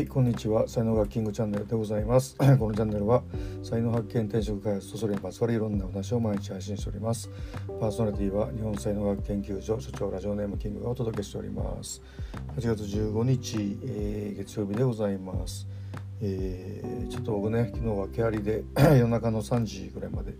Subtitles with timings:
[0.00, 0.66] はいこんにちは。
[0.66, 2.34] 才能学キングチャンネルでございます。
[2.40, 3.22] このチャンネルは
[3.62, 7.28] 才能発見転職開発とそれにまつわるいろんな話を毎日配信しております。
[7.78, 12.00] パーソナリティは日本才能学研究所所長ラジオネームキングがお届けしております。
[12.56, 15.68] 8月15日、えー、月曜日でございます。
[16.22, 20.32] えー、ちょっと僕ね昨日はけありで 夜中の3時ぐらいまで、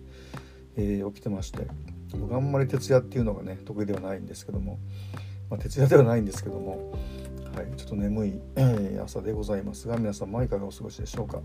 [0.78, 1.66] えー、起きてまして
[2.18, 4.78] 僕あんまり徹夜っていうのがね得意ではないんですけども、
[5.50, 6.94] まあ、徹夜ではないんですけども
[7.60, 8.40] はい、ちょっと眠い、
[9.04, 11.42] 朝でございますが皆様いかがお過ごしでしょうか。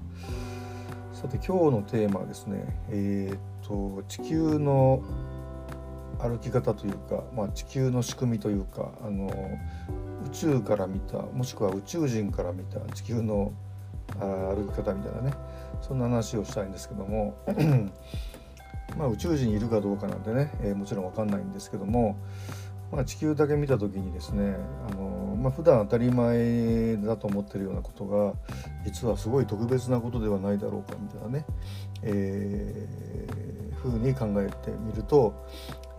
[1.11, 5.03] さて今日のテーマはですねえー、っと地球の
[6.19, 9.27] 歩き方というか、まあ、地球の仕組みというかあの
[10.27, 13.51] 宇宙から見たもしくは宇宙人から見た地球の
[14.17, 15.33] 歩き方みたいなね
[15.81, 17.35] そんな話をしたいんですけども
[18.97, 22.17] まあ宇宙人いるかどうかなんてね、えー、もちろん分かんないんですけども
[22.91, 24.55] まあ、地球だけ見た時にですね
[24.89, 25.14] あの、
[25.45, 28.33] まあ、普段当たり前だと思ってるようなことが
[28.83, 31.45] 実はすごい特別なことではないだろうかみたいなね、
[32.01, 35.45] えー、ふうに考えてみると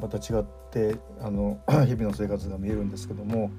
[0.01, 3.53] また違ってあの 日々の生活が見えるんですけども、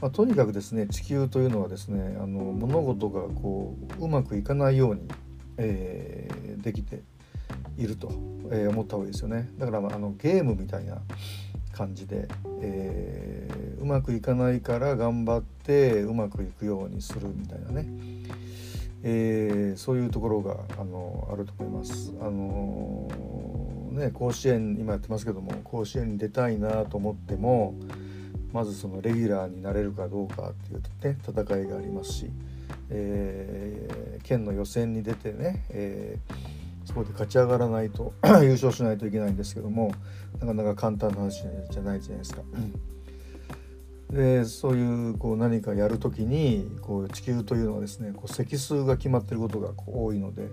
[0.00, 5.08] まあ、とにかくですね地球というのはですねあの物事がこううまくいかないように、
[5.56, 7.02] えー、できて
[7.76, 8.12] いると、
[8.52, 9.50] えー、思った方がいいですよね。
[9.58, 10.98] だから、まあ、あのゲームみたいな
[11.72, 12.28] 感じで、
[12.62, 13.48] え、
[13.86, 17.86] うまくいかないから頑張ってうまくいくようにするみたいなね、
[19.04, 22.12] えー、そういうところがあのあると思います。
[22.20, 27.76] あのー、ね、甲子園今やってますけども甲子園に出たいなと思っても
[28.52, 32.30] まずそのレギュラーになれるかどうかっていうとね戦いがありますし、
[32.90, 39.92] えー、県の予選に出てね、えーそこで勝ち上がらないと 優勝しないといけないんですけども
[40.38, 42.42] なかなか簡単な話じゃないじゃないですか。
[44.10, 50.48] でそういうこう何かやる時にこう地球というのはですねこう積数が決まってることがこう多いので、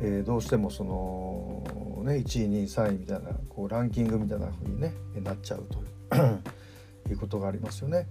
[0.00, 1.64] えー、どうしてもその、
[2.04, 5.82] ね、1位2位3位みたいなこうランキングみたいな風に、ね、なっちゃうと
[7.10, 8.06] いうことがありますよね。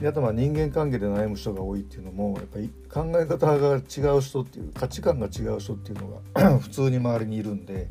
[0.00, 7.88] であとまあ人間関係で悩む人が多いっていうのもやっぱり考え方が違う人っていう価値観が違う人っていうのが 普通に周りにいるんで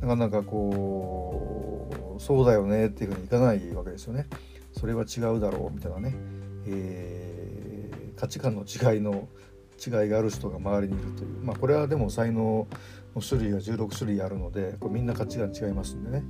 [0.00, 4.26] なかなかこうそうだよねっていうふうにいかないわけですよね。
[4.78, 6.14] それは違うだろうみたいなね、
[6.66, 9.28] えー、価値観の違いの
[9.84, 11.30] 違いがある人が周りにいるという。
[11.42, 12.68] まあこれはでも才能
[13.16, 16.22] の種類が16種類あるのでこれみんな価値観違いますんでね。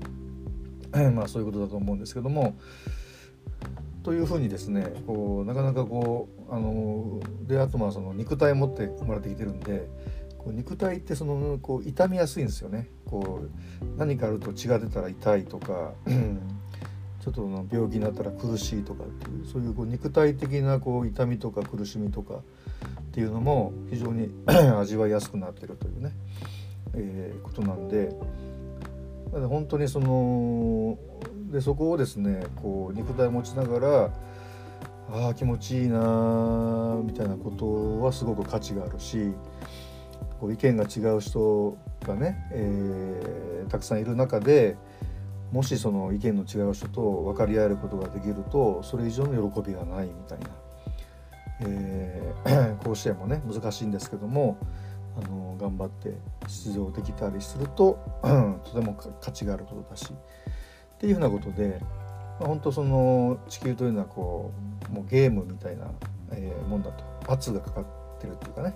[1.12, 2.56] まあそういうことだと思うんですけども。
[4.03, 9.87] というふうにですねこうなかなかこうあのであとまあその肉体を持って生まれてきてるんで
[10.38, 12.88] こう肉体ってそのこう痛みやすいんですよね。
[13.04, 15.92] こう何かあると血が出たら痛いとか。
[17.33, 22.41] ちょっと病気になったら苦しいとかっていうそういうこう肉体的なこう痛みとか苦しみとかっ
[23.12, 24.31] ていうのも非常に
[24.78, 26.12] 味わいやすくなってるというね、
[26.94, 28.15] えー、ことなんで
[29.33, 30.99] 本当にその
[31.50, 34.11] でそこをですねこう肉体を持ちながら
[35.11, 39.33] ああ気持ちいいなみたいなことはすごく価値があるし
[40.41, 44.77] こう意見が違う人がね、えー、たくさんいる中で
[45.53, 50.47] もしその意見の違う人と分かり合えることができるとそれ以上の喜びがないみたいな、
[51.62, 54.58] えー、甲子園もね難しいんですけども
[55.16, 56.14] あの頑張って
[56.47, 57.98] 出場できたりすると
[58.64, 61.81] とても価値があることだしっていうふうなことで、
[62.38, 64.53] まあ、本当その地球というのはこ
[64.91, 65.87] うもうゲームみたいな、
[66.32, 67.04] えー、もんだと。
[67.28, 67.84] 圧がかかっ
[68.20, 68.75] てるっていうかね、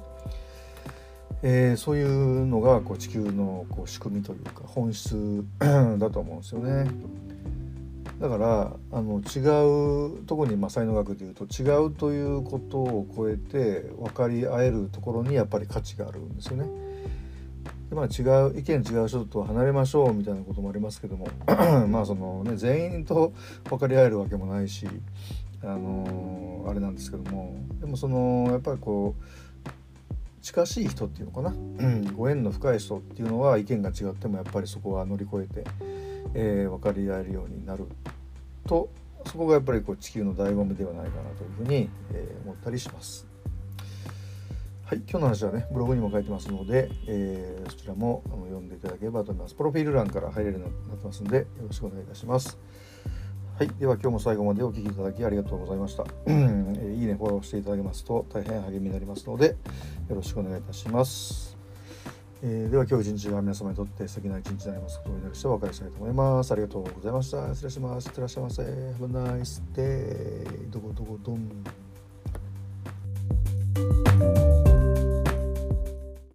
[1.44, 6.90] えー、そういうのがこう地球のこう仕組みというか本質 だと思うんですよね。
[8.20, 9.40] だからあの違
[10.20, 16.66] う特にまあ才能学でいうと違うということを超えて分かり合えるところにやっぱり価値があるんですよね。
[17.90, 21.28] でまあ、違う意見違う人と離れましょうみたいなこともありますけども
[21.90, 23.34] まあそのね全員と
[23.68, 24.86] 分かり合えるわけもないし
[25.62, 29.22] あのー、あれなんですけどもでもそのやっぱりこう
[30.42, 35.64] 近しい人っていうのかな、うん、ご縁の深い人っていうのは意見が違ってもやっぱりそこは乗り越えて、
[36.34, 37.86] えー、分かり合えるようになる
[38.66, 38.90] と
[39.26, 43.26] そこがやっぱりこう地球の醍醐味ではないかなというふうに、えー、思ったりします。
[44.84, 49.54] はい、今日の話はね、ブログにも書いてますので、えー、そちらもあの読んでいただければと思います。
[49.54, 52.58] プロフィール欄から入れるようになってますので、よろしくお願いいたします。
[53.62, 56.04] はい、では今日も最後までお聴きいただきありがとうございました。
[56.26, 59.54] えいいね、フォローしていただけますと大変励みになりますので、
[60.08, 61.56] よろしくお願いいたします。
[62.42, 66.50] えー、では今日一日が皆様にとって素敵な一日になりますことをお祈りしてお別れしたいと思います。
[66.50, 67.54] ありがとうございました。
[67.54, 68.08] 失礼します。
[68.08, 68.62] いってらっしゃいませ。
[68.62, 71.81] Have a nice day.